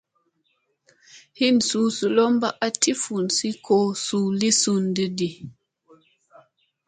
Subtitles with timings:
[1.41, 5.29] Hin suu zolomba a ti fundi ko suu li sundadi.